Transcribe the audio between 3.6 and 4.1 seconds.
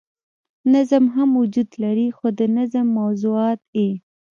ئې